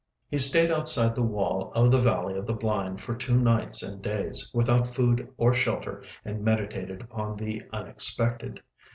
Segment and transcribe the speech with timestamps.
[0.29, 4.01] He stayed outside the wall of the valley of the blind for two nights and
[4.01, 8.63] days without food or shelter, and meditated upon the Unexpected.